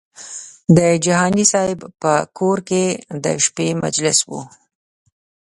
د 0.77 0.79
جهاني 1.05 1.45
صاحب 1.51 1.79
په 2.01 2.13
کور 2.37 2.57
کې 2.69 2.83
د 3.23 3.25
شپې 3.45 3.67
مجلس 3.83 4.19
و. 4.29 4.31